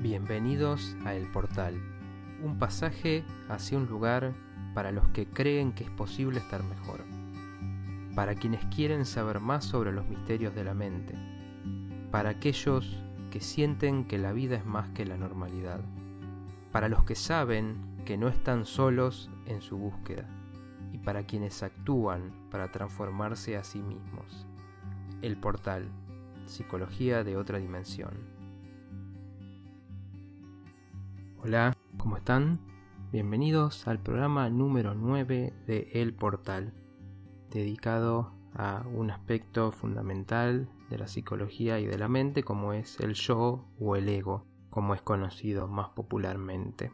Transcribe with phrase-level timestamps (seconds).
[0.00, 1.74] Bienvenidos a El Portal,
[2.44, 4.32] un pasaje hacia un lugar
[4.72, 7.00] para los que creen que es posible estar mejor,
[8.14, 11.14] para quienes quieren saber más sobre los misterios de la mente,
[12.12, 15.80] para aquellos que sienten que la vida es más que la normalidad,
[16.70, 20.28] para los que saben que no están solos en su búsqueda
[20.92, 24.46] y para quienes actúan para transformarse a sí mismos.
[25.22, 25.88] El Portal,
[26.46, 28.27] Psicología de otra dimensión.
[31.40, 32.58] Hola, ¿cómo están?
[33.12, 36.74] Bienvenidos al programa número 9 de El Portal,
[37.48, 43.14] dedicado a un aspecto fundamental de la psicología y de la mente como es el
[43.14, 46.92] yo o el ego, como es conocido más popularmente.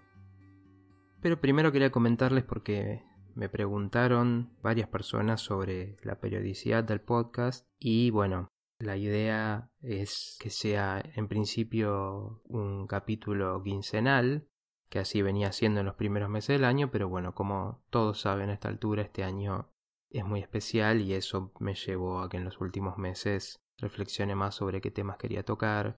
[1.22, 3.02] Pero primero quería comentarles porque
[3.34, 10.50] me preguntaron varias personas sobre la periodicidad del podcast y bueno, la idea es que
[10.50, 14.48] sea en principio un capítulo quincenal,
[14.88, 18.50] que así venía siendo en los primeros meses del año, pero bueno, como todos saben
[18.50, 19.70] a esta altura, este año
[20.10, 24.54] es muy especial y eso me llevó a que en los últimos meses reflexione más
[24.54, 25.96] sobre qué temas quería tocar,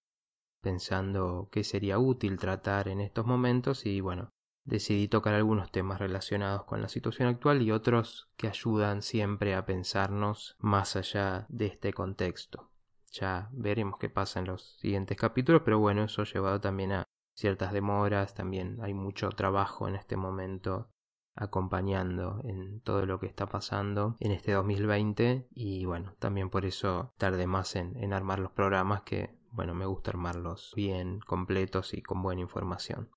[0.63, 4.31] pensando qué sería útil tratar en estos momentos y bueno,
[4.65, 9.65] decidí tocar algunos temas relacionados con la situación actual y otros que ayudan siempre a
[9.65, 12.66] pensarnos más allá de este contexto.
[13.13, 17.05] Ya veremos qué pasa en los siguientes capítulos, pero bueno, eso ha llevado también a
[17.35, 20.89] ciertas demoras, también hay mucho trabajo en este momento
[21.35, 27.13] acompañando en todo lo que está pasando en este 2020 y bueno, también por eso
[27.19, 32.03] tardé más en, en armar los programas que bueno, me gusta armarlos bien completos y
[32.03, 33.11] con buena información.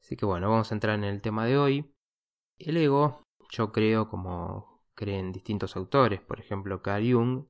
[0.00, 1.92] Así que bueno, vamos a entrar en el tema de hoy.
[2.58, 7.46] El ego, yo creo, como creen distintos autores, por ejemplo Carl Jung,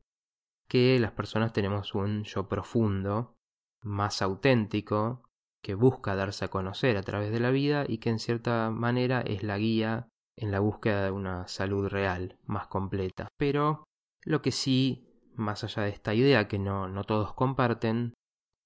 [0.68, 3.34] que las personas tenemos un yo profundo,
[3.82, 5.22] más auténtico,
[5.62, 9.20] que busca darse a conocer a través de la vida y que en cierta manera
[9.22, 13.28] es la guía en la búsqueda de una salud real, más completa.
[13.38, 13.84] Pero
[14.24, 18.14] lo que sí, más allá de esta idea que no, no todos comparten,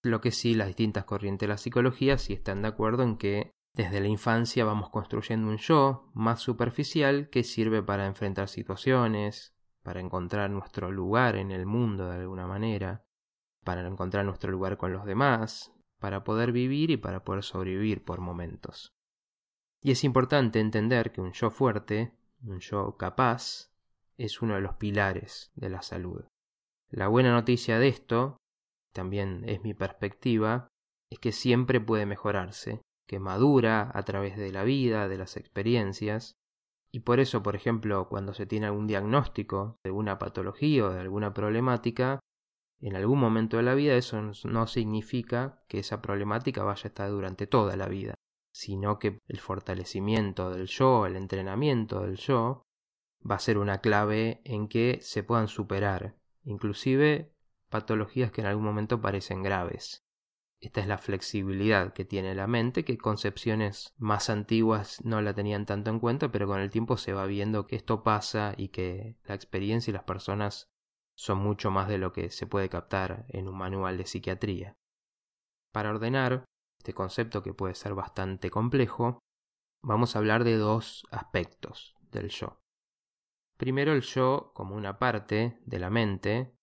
[0.03, 3.51] lo que sí las distintas corrientes de la psicología sí están de acuerdo en que
[3.75, 9.55] desde la infancia vamos construyendo un yo más superficial que sirve para enfrentar situaciones,
[9.89, 13.07] para encontrar nuestro lugar en el mundo de alguna manera,
[13.65, 18.21] para encontrar nuestro lugar con los demás, para poder vivir y para poder sobrevivir por
[18.21, 18.93] momentos.
[19.81, 22.13] Y es importante entender que un yo fuerte,
[22.43, 23.73] un yo capaz,
[24.19, 26.27] es uno de los pilares de la salud.
[26.91, 28.37] La buena noticia de esto,
[28.93, 30.69] también es mi perspectiva,
[31.09, 36.35] es que siempre puede mejorarse que madura a través de la vida, de las experiencias,
[36.91, 41.01] y por eso, por ejemplo, cuando se tiene algún diagnóstico de alguna patología o de
[41.01, 42.21] alguna problemática,
[42.81, 47.11] en algún momento de la vida eso no significa que esa problemática vaya a estar
[47.11, 48.15] durante toda la vida,
[48.53, 52.63] sino que el fortalecimiento del yo, el entrenamiento del yo,
[53.29, 57.35] va a ser una clave en que se puedan superar, inclusive
[57.69, 60.05] patologías que en algún momento parecen graves.
[60.61, 65.67] Esta es la flexibilidad que tiene la mente, que concepciones más antiguas no la tenían
[65.67, 69.17] tanto en cuenta, pero con el tiempo se va viendo que esto pasa y que
[69.25, 70.69] la experiencia y las personas
[71.17, 74.77] son mucho más de lo que se puede captar en un manual de psiquiatría.
[75.73, 76.45] Para ordenar
[76.79, 79.21] este concepto que puede ser bastante complejo,
[79.83, 82.61] vamos a hablar de dos aspectos del yo.
[83.59, 86.58] Primero el yo como una parte de la mente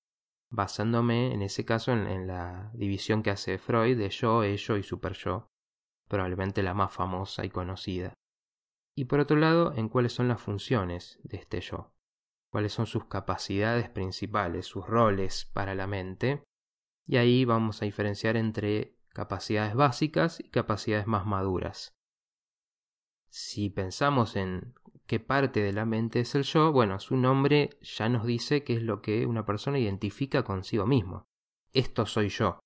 [0.50, 5.48] basándome en ese caso en, la división que hace Freud de yo, ello y superyo,
[6.08, 8.14] probablemente la más famosa y conocida.
[8.96, 11.94] Y por otro lado, en cuáles son las funciones de este yo,
[12.50, 16.44] cuáles son sus capacidades principales, sus roles para la mente,
[17.06, 21.94] y ahí vamos a diferenciar entre capacidades básicas y capacidades más maduras.
[23.30, 24.74] Si pensamos en
[25.08, 28.76] qué parte de la mente es el yo, bueno, su nombre ya nos dice qué
[28.76, 31.28] es lo que una persona identifica consigo mismo.
[31.74, 32.60] Esto soy yo.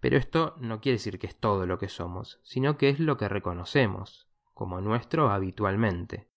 [0.00, 3.16] Pero esto no quiere decir que es todo lo que somos, sino que es lo
[3.16, 6.28] que reconocemos como nuestro habitualmente.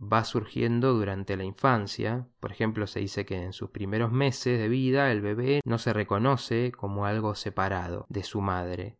[0.00, 4.68] Va surgiendo durante la infancia, por ejemplo se dice que en sus primeros meses de
[4.68, 8.98] vida el bebé no se reconoce como algo separado de su madre,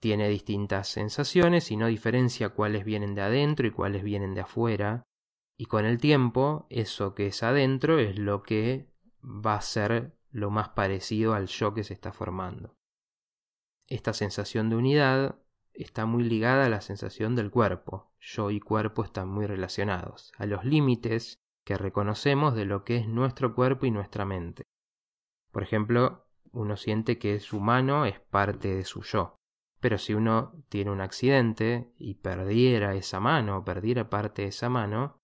[0.00, 5.04] tiene distintas sensaciones y no diferencia cuáles vienen de adentro y cuáles vienen de afuera.
[5.58, 8.88] Y con el tiempo, eso que es adentro es lo que
[9.22, 12.74] va a ser lo más parecido al yo que se está formando.
[13.88, 15.38] Esta sensación de unidad
[15.74, 18.10] está muy ligada a la sensación del cuerpo.
[18.20, 23.06] Yo y cuerpo están muy relacionados, a los límites que reconocemos de lo que es
[23.06, 24.62] nuestro cuerpo y nuestra mente.
[25.52, 29.39] Por ejemplo, uno siente que su mano es parte de su yo
[29.80, 35.18] Pero si uno tiene un accidente y perdiera esa mano perdiera parte de esa mano,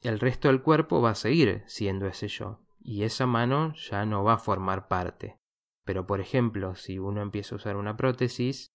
[0.00, 4.22] el resto del cuerpo va a seguir siendo ese yo y esa mano ya no
[4.22, 5.36] va a formar parte.
[5.84, 8.68] Pero por ejemplo, si uno empieza a usar una prótesis,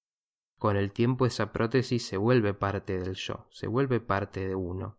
[0.59, 4.97] con el tiempo esa prótesis se vuelve parte del yo, se vuelve parte de uno.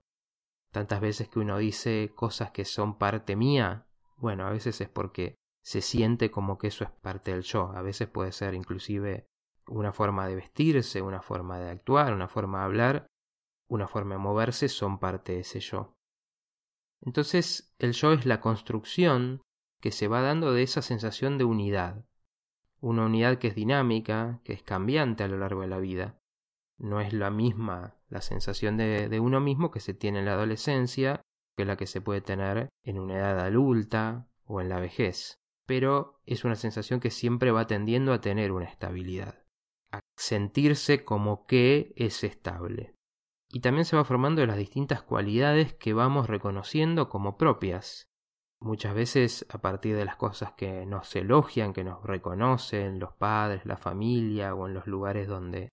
[0.72, 3.86] Tantas veces que uno dice cosas que son parte mía,
[4.16, 7.82] bueno, a veces es porque se siente como que eso es parte del yo, a
[7.82, 9.26] veces puede ser inclusive
[9.66, 13.06] una forma de vestirse, una forma de actuar, una forma de hablar,
[13.68, 15.96] una forma de moverse son parte de ese yo.
[17.00, 19.42] Entonces el yo es la construcción
[19.80, 22.04] que se va dando de esa sensación de unidad.
[22.80, 26.18] Una unidad que es dinámica, que es cambiante a lo largo de la vida.
[26.78, 30.34] No es la misma la sensación de, de uno mismo que se tiene en la
[30.34, 31.20] adolescencia
[31.56, 35.38] que la que se puede tener en una edad adulta o en la vejez.
[35.66, 39.43] Pero es una sensación que siempre va tendiendo a tener una estabilidad
[40.16, 42.94] sentirse como que es estable.
[43.50, 48.08] Y también se va formando de las distintas cualidades que vamos reconociendo como propias.
[48.60, 53.66] Muchas veces a partir de las cosas que nos elogian, que nos reconocen los padres,
[53.66, 55.68] la familia o en los lugares donde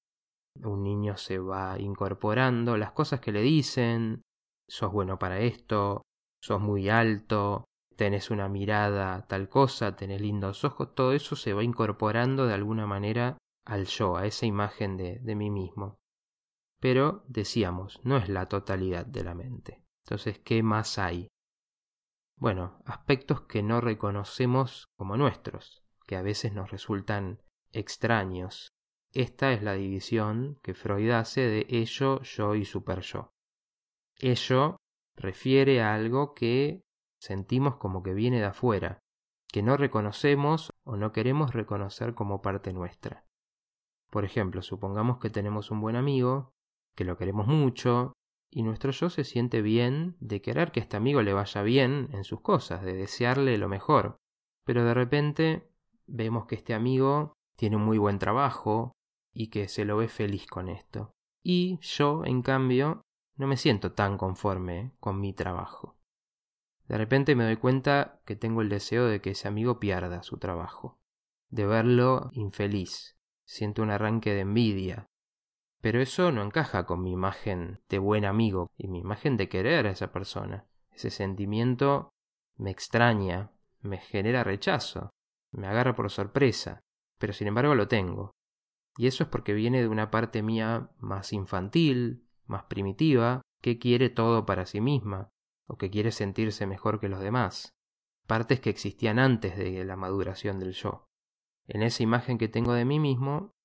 [0.64, 4.22] un niño se va incorporando, las cosas que le dicen,
[4.70, 6.02] sos bueno para esto,
[6.44, 7.66] sos muy alto,
[7.96, 12.86] tenés una mirada tal cosa, tenés lindos ojos, todo eso se va incorporando de alguna
[12.86, 13.38] manera
[13.72, 15.98] al yo, a esa imagen de, de mí mismo.
[16.82, 19.82] Pero, decíamos, no es la totalidad de la mente.
[20.04, 21.30] Entonces, ¿qué más hay?
[22.36, 27.42] Bueno, aspectos que no reconocemos como nuestros, que a veces nos resultan
[27.72, 28.74] extraños.
[29.14, 33.32] Esta es la división que Freud hace de ello, yo y superyo.
[34.20, 34.76] Ello
[35.16, 36.82] refiere a algo que
[37.22, 39.00] sentimos como que viene de afuera,
[39.48, 43.24] que no reconocemos o no queremos reconocer como parte nuestra.
[44.12, 46.52] Por ejemplo, supongamos que tenemos un buen amigo,
[46.96, 48.14] que lo queremos mucho,
[48.52, 52.26] y nuestro yo se siente bien de querer que este amigo le vaya bien en
[52.26, 54.18] sus cosas, de desearle lo mejor.
[54.66, 55.72] Pero de repente
[56.08, 58.92] vemos que este amigo tiene un muy buen trabajo
[59.34, 61.14] y que se lo ve feliz con esto.
[61.42, 63.04] Y yo, en cambio,
[63.38, 65.98] no me siento tan conforme con mi trabajo.
[66.90, 70.38] De repente me doy cuenta que tengo el deseo de que ese amigo pierda su
[70.38, 71.00] trabajo,
[71.50, 73.16] de verlo infeliz,
[73.52, 75.08] siento un arranque de envidia.
[75.82, 79.88] Pero eso no encaja con mi imagen de buen amigo y mi imagen de querer
[79.88, 80.68] a esa persona.
[80.90, 82.12] Ese sentimiento
[82.56, 83.52] me extraña,
[83.82, 85.10] me genera rechazo,
[85.52, 86.80] me agarra por sorpresa,
[87.18, 88.32] pero sin embargo lo tengo.
[88.96, 94.10] Y eso es porque viene de una parte mía más infantil, más primitiva, que quiere
[94.10, 95.30] todo para sí misma,
[95.68, 97.74] o que quiere sentirse mejor que los demás,
[98.28, 101.06] partes que existían antes de la maduración del yo.
[101.74, 103.56] En esa imagen que tengo de mí mismo,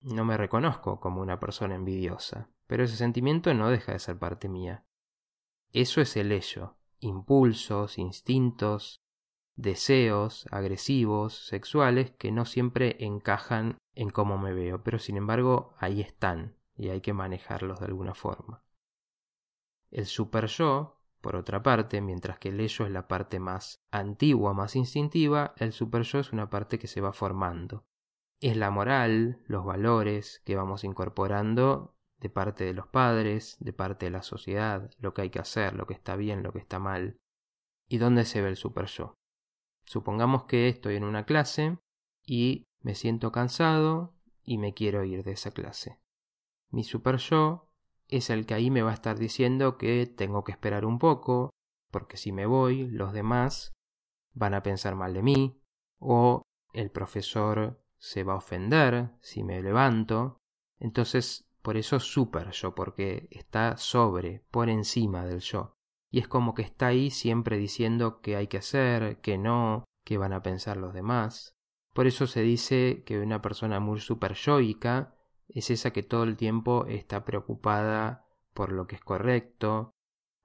[0.00, 4.48] no me reconozco como una persona envidiosa, pero ese sentimiento no deja de ser parte
[4.48, 4.84] mía.
[5.72, 9.02] Eso es el ello, impulsos, instintos,
[9.56, 16.00] deseos agresivos, sexuales, que no siempre encajan en cómo me veo, pero sin embargo ahí
[16.00, 18.62] están y hay que manejarlos de alguna forma.
[19.90, 20.95] El super yo
[21.26, 25.72] por otra parte, mientras que el ello es la parte más antigua, más instintiva, el
[25.72, 27.84] super yo es una parte que se va formando.
[28.40, 34.06] Es la moral, los valores que vamos incorporando de parte de los padres, de parte
[34.06, 36.78] de la sociedad, lo que hay que hacer, lo que está bien, lo que está
[36.78, 37.18] mal.
[37.88, 39.16] ¿Y dónde se ve el super yo?
[39.84, 41.76] Supongamos que estoy en una clase
[42.24, 45.98] y me siento cansado y me quiero ir de esa clase.
[46.70, 47.68] Mi super yo
[48.08, 51.50] es el que ahí me va a estar diciendo que tengo que esperar un poco,
[51.90, 53.72] porque si me voy, los demás
[54.32, 55.60] van a pensar mal de mí,
[55.98, 60.38] o el profesor se va a ofender si me levanto.
[60.78, 65.72] Entonces, por eso super yo, porque está sobre, por encima del yo.
[66.10, 70.18] Y es como que está ahí siempre diciendo qué hay que hacer, qué no, qué
[70.18, 71.56] van a pensar los demás.
[71.92, 75.15] Por eso se dice que una persona muy super yoica
[75.48, 79.92] es esa que todo el tiempo está preocupada por lo que es correcto,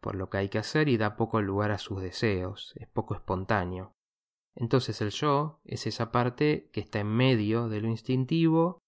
[0.01, 3.13] por lo que hay que hacer y da poco lugar a sus deseos, es poco
[3.13, 3.93] espontáneo.
[4.55, 8.79] Entonces el yo es esa parte que está en medio de lo instintivo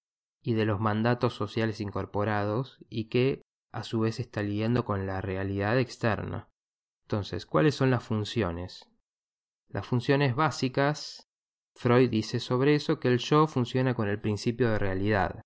[0.42, 3.42] y de los mandatos sociales incorporados y que
[3.72, 6.50] a su vez está lidiando con la realidad externa.
[7.06, 8.90] Entonces, ¿cuáles son las funciones?
[9.68, 11.28] Las funciones básicas,
[11.76, 15.42] Freud dice sobre eso que el yo funciona con el principio de realidad.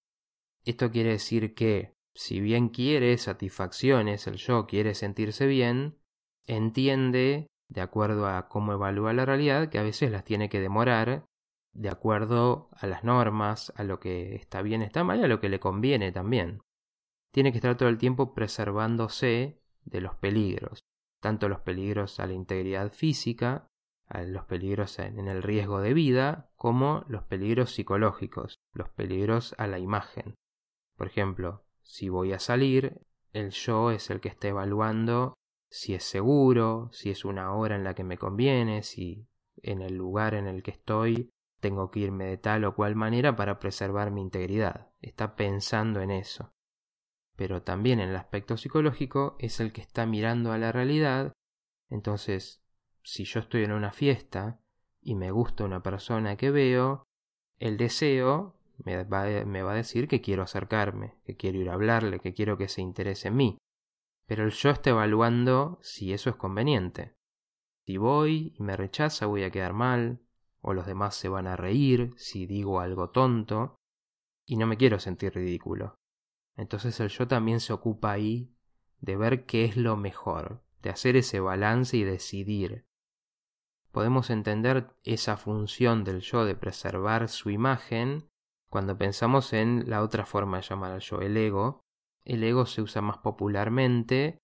[0.67, 5.97] Esto quiere decir que, si bien quiere satisfacciones, el yo quiere sentirse bien,
[6.45, 11.24] entiende, de acuerdo a cómo evalúa la realidad, que a veces las tiene que demorar
[11.71, 15.47] de acuerdo a las normas, a lo que está bien, está mal a lo que
[15.47, 16.59] le conviene también.
[17.31, 20.81] Tiene que estar todo el tiempo preservándose de los peligros,
[21.21, 23.69] tanto los peligros a la integridad física,
[24.09, 29.67] a los peligros en el riesgo de vida, como los peligros psicológicos, los peligros a
[29.67, 30.36] la imagen.
[30.98, 33.00] Por ejemplo, si voy a salir,
[33.32, 35.36] el yo es el que está evaluando
[35.70, 39.27] si es seguro, si es una hora en la que me conviene, si
[39.62, 43.36] en el lugar en el que estoy tengo que irme de tal o cual manera
[43.36, 44.92] para preservar mi integridad.
[45.01, 46.51] Está pensando en eso.
[47.36, 51.34] Pero también en el aspecto psicológico es el que está mirando a la realidad.
[51.89, 52.63] Entonces,
[53.04, 54.60] si yo estoy en una fiesta
[55.01, 57.04] y me gusta una persona que veo,
[57.60, 61.74] el deseo me va, me va a decir que quiero acercarme, que quiero ir a
[61.74, 63.57] hablarle, que quiero que se interese en mí.
[64.25, 67.15] Pero el yo está evaluando si eso es conveniente.
[67.86, 70.19] Si voy y me rechaza voy a quedar mal,
[70.62, 73.77] o los demás se van a reír si digo algo tonto,
[74.46, 75.96] y no me quiero sentir ridículo.
[76.55, 78.53] Entonces el yo también se ocupa ahí
[79.00, 82.86] de ver qué es lo mejor, de hacer ese balance y decidir.
[83.91, 88.29] Podemos entender esa función del yo de preservar su imagen
[88.69, 91.81] cuando pensamos en la otra forma de llamar al yo, el ego.
[92.25, 94.39] El ego se usa más popularmente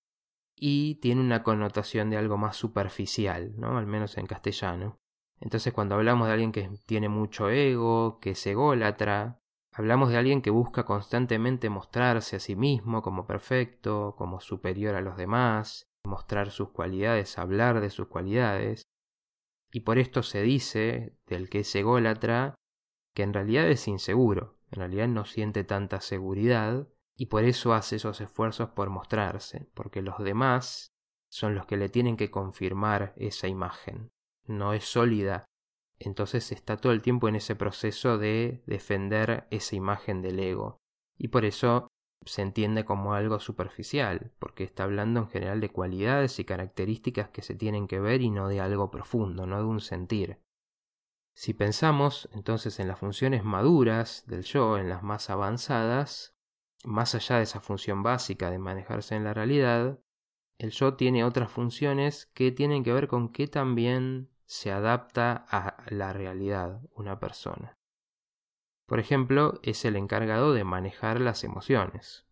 [0.56, 3.77] y tiene una connotación de algo más superficial, ¿no?
[3.77, 4.98] Al menos en castellano.
[5.42, 9.39] Entonces cuando hablamos de alguien que tiene mucho ego, que es ególatra,
[9.74, 15.01] hablamos de alguien que busca constantemente mostrarse a sí mismo como perfecto, como superior a
[15.01, 18.84] los demás, mostrar sus cualidades, hablar de sus cualidades.
[19.74, 22.56] Y por esto se dice del que es ególatra
[23.13, 27.98] que en realidad es inseguro, en realidad no siente tanta seguridad y por eso hace
[27.98, 30.91] esos esfuerzos por mostrarse, porque los demás
[31.29, 34.12] son los que le tienen que confirmar esa imagen.
[34.46, 35.46] No es sólida,
[36.00, 40.77] entonces está todo el tiempo en ese proceso de defender esa imagen del ego.
[41.17, 41.88] Y por eso
[42.25, 47.41] se entiende como algo superficial, porque está hablando en general de cualidades y características que
[47.41, 50.39] se tienen que ver y no de algo profundo, no de un sentir.
[51.34, 56.36] Si pensamos entonces en las funciones maduras del yo, en las más avanzadas,
[56.84, 60.00] más allá de esa función básica de manejarse en la realidad,
[60.60, 65.84] el yo tiene otras funciones que tienen que ver con qué también se adapta a
[65.90, 67.78] la realidad una persona.
[68.86, 72.28] Por ejemplo, es el encargado de manejar las emociones.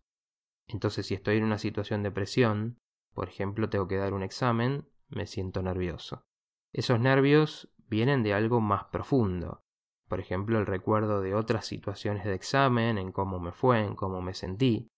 [0.68, 2.78] Entonces, si estoy en una situación de presión,
[3.14, 6.24] por ejemplo, tengo que dar un examen, me siento nervioso.
[6.72, 9.60] Esos nervios vienen de algo más profundo.
[10.08, 14.22] Por ejemplo, el recuerdo de otras situaciones de examen, en cómo me fue, en cómo
[14.22, 14.88] me sentí.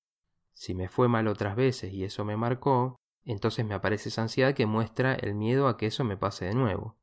[0.52, 4.54] Si me fue mal otras veces y eso me marcó, entonces me aparece esa ansiedad
[4.54, 6.96] que muestra el miedo a que eso me pase de nuevo.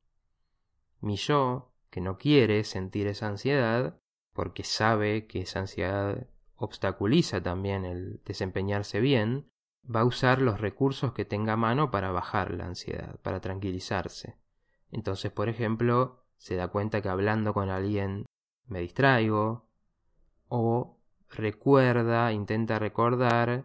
[1.02, 4.00] Mi yo, que no quiere sentir esa ansiedad,
[4.32, 9.52] porque sabe que esa ansiedad obstaculiza también el desempeñarse bien,
[9.84, 14.38] va a usar los recursos que tenga a mano para bajar la ansiedad, para tranquilizarse.
[14.92, 18.26] Entonces, por ejemplo, se da cuenta que hablando con alguien
[18.68, 19.70] me distraigo
[20.48, 20.98] o
[21.30, 23.64] recuerda, intenta recordar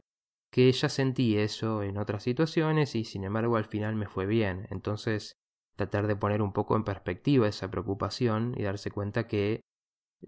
[0.51, 4.67] que ya sentí eso en otras situaciones y sin embargo al final me fue bien.
[4.71, 5.33] Entonces,
[5.77, 9.61] tratar de poner un poco en perspectiva esa preocupación y darse cuenta que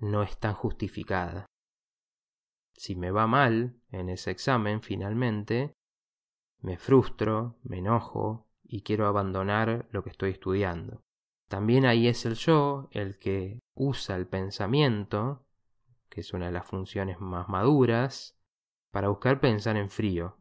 [0.00, 1.46] no es tan justificada.
[2.74, 5.72] Si me va mal en ese examen finalmente,
[6.60, 11.02] me frustro, me enojo, y quiero abandonar lo que estoy estudiando.
[11.48, 15.46] También ahí es el yo el que usa el pensamiento,
[16.10, 18.38] que es una de las funciones más maduras,
[18.92, 20.36] para buscar pensar en frío,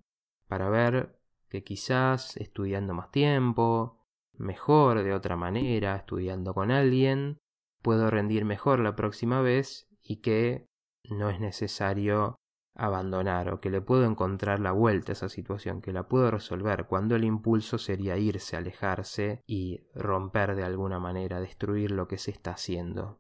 [0.48, 1.17] para ver
[1.50, 4.03] que quizás estudiando más tiempo,
[4.34, 7.39] mejor de otra manera, estudiando con alguien,
[7.81, 10.65] puedo rendir mejor la próxima vez y que
[11.10, 12.36] no es necesario
[12.77, 16.86] abandonar o que le puedo encontrar la vuelta a esa situación, que la puedo resolver,
[16.86, 22.31] cuando el impulso sería irse, alejarse y romper de alguna manera, destruir lo que se
[22.31, 23.19] está haciendo,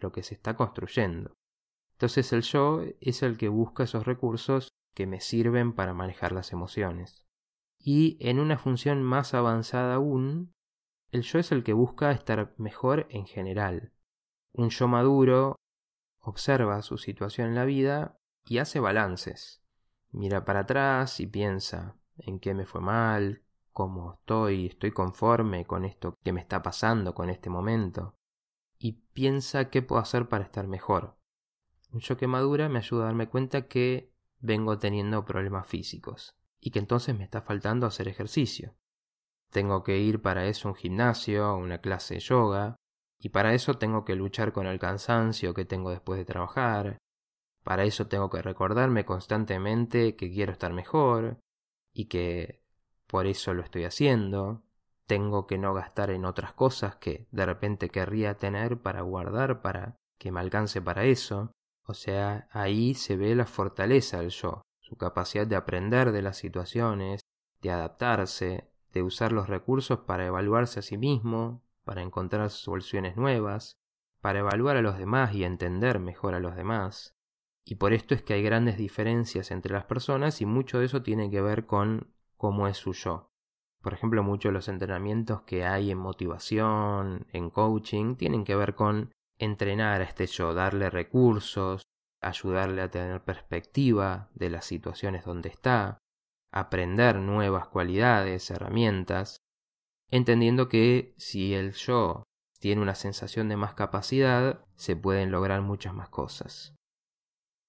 [0.00, 1.32] lo que se está construyendo.
[1.92, 6.52] Entonces el yo es el que busca esos recursos que me sirven para manejar las
[6.52, 7.24] emociones.
[7.78, 10.52] Y en una función más avanzada aún,
[11.12, 13.92] el yo es el que busca estar mejor en general.
[14.52, 15.56] Un yo maduro
[16.20, 19.62] observa su situación en la vida y hace balances.
[20.10, 25.84] Mira para atrás y piensa en qué me fue mal, cómo estoy, estoy conforme con
[25.84, 28.14] esto que me está pasando, con este momento.
[28.78, 31.18] Y piensa qué puedo hacer para estar mejor.
[31.92, 36.78] Un choque madura me ayuda a darme cuenta que vengo teniendo problemas físicos y que
[36.78, 38.76] entonces me está faltando hacer ejercicio.
[39.50, 42.76] Tengo que ir para eso a un gimnasio, una clase de yoga,
[43.18, 46.98] Y para eso tengo que luchar con el cansancio que tengo después de trabajar.
[47.66, 51.40] Para eso tengo que recordarme constantemente que quiero estar mejor
[51.92, 52.62] y que
[53.08, 54.62] por eso lo estoy haciendo.
[55.08, 59.96] Tengo que no gastar en otras cosas que de repente querría tener para guardar para
[60.16, 61.50] que me alcance para eso.
[61.82, 66.36] O sea, ahí se ve la fortaleza del yo, su capacidad de aprender de las
[66.36, 67.22] situaciones,
[67.62, 73.72] de adaptarse, de usar los recursos para evaluarse a sí mismo, para encontrar soluciones nuevas,
[74.20, 77.15] para evaluar a los demás y entender mejor a los demás.
[77.68, 81.02] Y por esto es que hay grandes diferencias entre las personas y mucho de eso
[81.02, 83.28] tiene que ver con cómo es su yo.
[83.82, 88.76] Por ejemplo, muchos de los entrenamientos que hay en motivación, en coaching, tienen que ver
[88.76, 91.82] con entrenar a este yo, darle recursos,
[92.22, 95.98] ayudarle a tener perspectiva de las situaciones donde está,
[96.52, 99.38] aprender nuevas cualidades, herramientas,
[100.10, 102.22] entendiendo que si el yo
[102.60, 106.75] tiene una sensación de más capacidad, se pueden lograr muchas más cosas.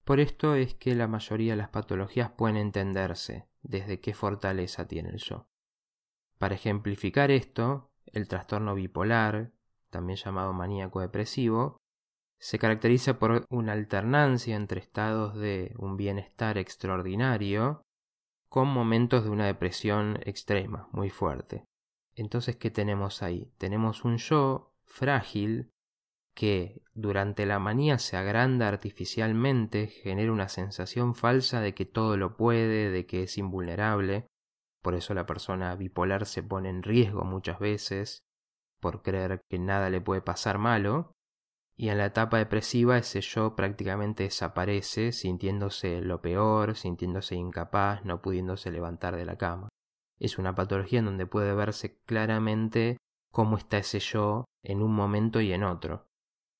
[0.08, 5.10] Por esto es que la mayoría de las patologías pueden entenderse desde qué fortaleza tiene
[5.10, 5.50] el yo.
[6.38, 9.52] Para ejemplificar esto, el trastorno bipolar,
[9.90, 11.76] también llamado maníaco depresivo,
[12.38, 17.82] se caracteriza por una alternancia entre estados de un bienestar extraordinario
[18.48, 21.66] con momentos de una depresión extrema, muy fuerte.
[22.14, 23.52] Entonces, ¿qué tenemos ahí?
[23.58, 25.70] Tenemos un yo frágil
[26.38, 32.36] que durante la manía se agranda artificialmente, genera una sensación falsa de que todo lo
[32.36, 34.28] puede, de que es invulnerable.
[34.80, 38.20] Por eso la persona bipolar se pone en riesgo muchas veces,
[38.78, 41.10] por creer que nada le puede pasar malo,
[41.76, 48.22] y en la etapa depresiva ese yo prácticamente desaparece, sintiéndose lo peor, sintiéndose incapaz, no
[48.22, 49.70] pudiéndose levantar de la cama.
[50.20, 52.96] Es una patología en donde puede verse claramente
[53.32, 56.07] cómo está ese yo en un momento y en otro.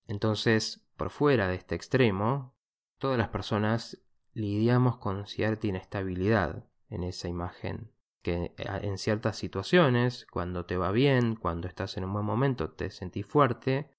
[0.08, 2.56] Entonces, por fuera de este extremo,
[2.98, 10.64] todas las personas lidiamos con cierta inestabilidad en esa imagen, que en ciertas situaciones, cuando
[10.64, 13.90] te va bien, cuando estás en un buen momento, te sentís fuerte,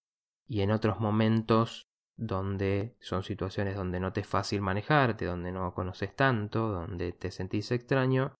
[0.47, 1.83] y en otros momentos
[2.17, 7.31] donde son situaciones donde no te es fácil manejarte, donde no conoces tanto, donde te
[7.31, 8.35] sentís extraño,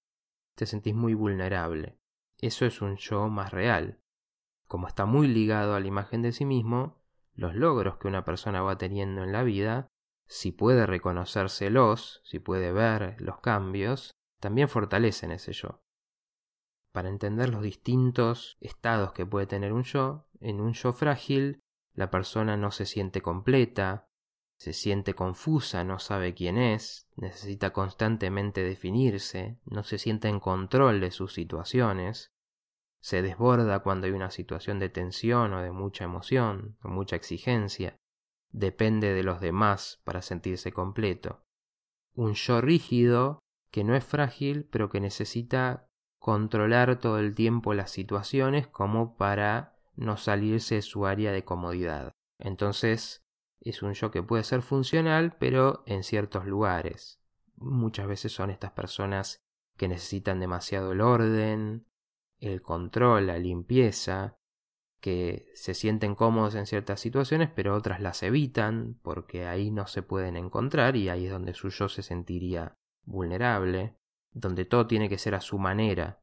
[0.55, 1.97] te sentís muy vulnerable.
[2.41, 3.99] Eso es un yo más real.
[4.67, 6.98] Como está muy ligado a la imagen de sí mismo,
[7.33, 9.87] los logros que una persona va teniendo en la vida,
[10.27, 15.81] si puede reconocérselos, si puede ver los cambios, también fortalecen ese yo.
[16.91, 21.61] Para entender los distintos estados que puede tener un yo, en un yo frágil
[21.93, 24.07] la persona no se siente completa,
[24.59, 30.99] se siente confusa, no sabe quién es, necesita constantemente definirse, no se siente en control
[30.99, 32.31] de sus situaciones,
[33.01, 37.95] se desborda cuando hay una situación de tensión o de mucha emoción o mucha exigencia,
[38.51, 41.43] depende de los demás para sentirse completo.
[42.13, 43.39] Un yo rígido
[43.71, 45.87] que no es frágil pero que necesita
[46.19, 52.11] controlar todo el tiempo las situaciones como para no salirse de su área de comodidad.
[52.39, 53.21] Entonces,
[53.61, 57.19] es un yo que puede ser funcional, pero en ciertos lugares.
[57.55, 59.39] Muchas veces son estas personas
[59.77, 61.85] que necesitan demasiado el orden,
[62.39, 64.39] el control, la limpieza,
[64.99, 70.01] que se sienten cómodos en ciertas situaciones, pero otras las evitan porque ahí no se
[70.01, 73.95] pueden encontrar y ahí es donde su yo se sentiría vulnerable,
[74.31, 76.21] donde todo tiene que ser a su manera,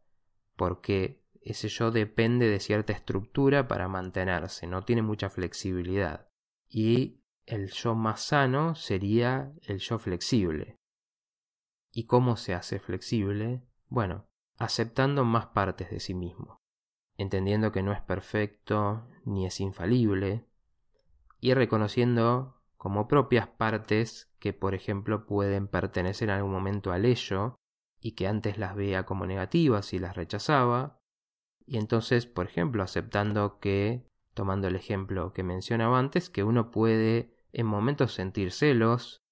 [0.57, 6.29] porque ese yo depende de cierta estructura para mantenerse, no tiene mucha flexibilidad.
[6.69, 10.77] Y el yo más sano sería el yo flexible.
[11.93, 13.63] ¿Y cómo se hace flexible?
[13.89, 14.27] Bueno,
[14.59, 16.61] aceptando más partes de sí mismo,
[17.17, 20.47] entendiendo que no es perfecto ni es infalible,
[21.41, 27.57] y reconociendo como propias partes que, por ejemplo, pueden pertenecer en algún momento al ello
[28.01, 31.01] y que antes las veía como negativas y las rechazaba,
[31.67, 37.35] y entonces, por ejemplo, aceptando que, tomando el ejemplo que mencionaba antes, que uno puede
[37.53, 39.26] en momentos sentir celos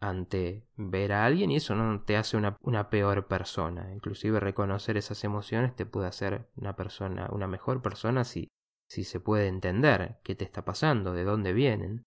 [0.00, 3.92] ante ver a alguien y eso no te hace una, una, peor persona.
[3.92, 8.48] Inclusive reconocer esas emociones te puede hacer una persona, una mejor persona si,
[8.88, 12.04] si se puede entender qué te está pasando, de dónde vienen.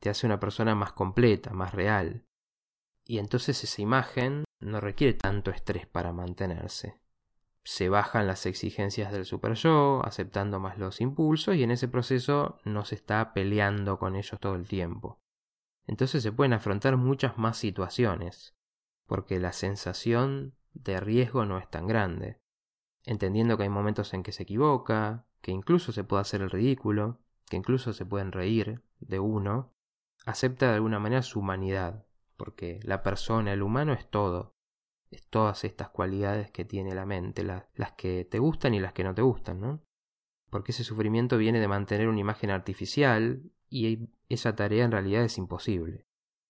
[0.00, 2.24] Te hace una persona más completa, más real.
[3.06, 7.02] Y entonces esa imagen no requiere tanto estrés para mantenerse
[7.64, 12.58] se bajan las exigencias del super yo, aceptando más los impulsos y en ese proceso
[12.64, 15.21] no se está peleando con ellos todo el tiempo.
[15.86, 18.54] Entonces se pueden afrontar muchas más situaciones,
[19.06, 22.38] porque la sensación de riesgo no es tan grande,
[23.04, 27.18] entendiendo que hay momentos en que se equivoca, que incluso se puede hacer el ridículo,
[27.48, 29.74] que incluso se pueden reír de uno,
[30.24, 34.54] acepta de alguna manera su humanidad, porque la persona, el humano es todo,
[35.10, 39.04] es todas estas cualidades que tiene la mente, las que te gustan y las que
[39.04, 39.82] no te gustan, ¿no?
[40.48, 43.42] Porque ese sufrimiento viene de mantener una imagen artificial
[43.72, 46.04] y esa tarea en realidad es imposible.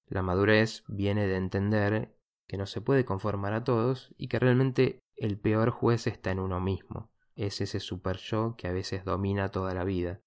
[0.08, 2.16] La madurez viene de entender
[2.48, 6.40] que no se puede conformar a todos y que realmente el peor juez está en
[6.40, 7.11] uno mismo.
[7.37, 10.20] Es ese super yo que a veces domina toda la vida.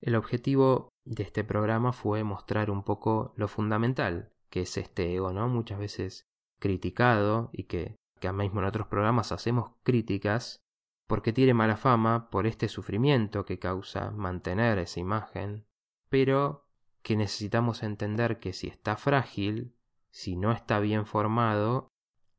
[0.00, 5.32] El objetivo de este programa fue mostrar un poco lo fundamental que es este ego,
[5.32, 5.48] ¿no?
[5.48, 6.22] Muchas veces
[6.60, 10.60] criticado y que, que mismo en otros programas hacemos críticas
[11.06, 15.64] porque tiene mala fama por este sufrimiento que causa mantener esa imagen,
[16.08, 16.66] pero
[17.02, 19.74] que necesitamos entender que si está frágil,
[20.10, 21.88] si no está bien formado,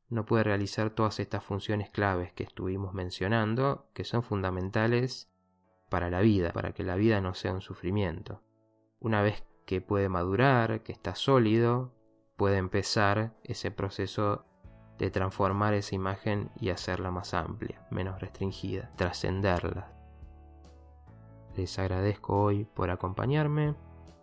[0.08, 5.30] no puede realizar todas estas funciones claves que estuvimos mencionando, que son fundamentales
[5.88, 8.42] para la vida, para que la vida no sea un sufrimiento.
[8.98, 11.94] Una vez que puede madurar, que está sólido,
[12.36, 14.46] puede empezar ese proceso
[14.98, 19.99] de transformar esa imagen y hacerla más amplia, menos restringida, trascenderla.
[21.60, 23.74] Les agradezco hoy por acompañarme.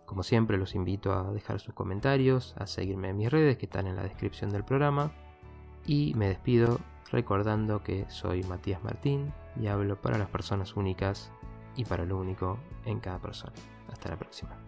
[0.06, 3.86] Como siempre los invito a dejar sus comentarios, a seguirme en mis redes que están
[3.86, 5.12] en la descripción del programa.
[5.86, 6.80] Y me despido
[7.12, 11.30] recordando que soy Matías Martín y hablo para las personas únicas
[11.76, 13.54] y para lo único en cada persona.
[13.88, 14.67] Hasta la próxima.